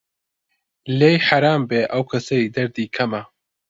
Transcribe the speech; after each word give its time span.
لێی 0.99 1.17
حەرام 1.27 1.61
بێ 1.69 1.81
ئەو 1.93 2.03
کەسەی 2.11 2.51
دەردی 2.55 2.87
کەمە 2.95 3.21